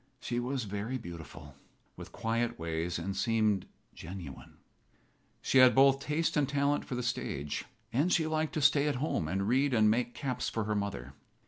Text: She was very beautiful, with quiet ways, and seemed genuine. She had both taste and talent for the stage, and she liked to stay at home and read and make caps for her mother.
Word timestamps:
She 0.19 0.39
was 0.39 0.63
very 0.63 0.97
beautiful, 0.97 1.53
with 1.95 2.11
quiet 2.11 2.57
ways, 2.57 2.97
and 2.97 3.15
seemed 3.15 3.67
genuine. 3.93 4.57
She 5.43 5.59
had 5.59 5.75
both 5.75 5.99
taste 5.99 6.35
and 6.35 6.49
talent 6.49 6.85
for 6.85 6.95
the 6.95 7.03
stage, 7.03 7.65
and 7.93 8.11
she 8.11 8.25
liked 8.25 8.55
to 8.55 8.63
stay 8.63 8.87
at 8.87 8.95
home 8.95 9.27
and 9.27 9.47
read 9.47 9.75
and 9.75 9.91
make 9.91 10.15
caps 10.15 10.49
for 10.49 10.63
her 10.63 10.73
mother. 10.73 11.13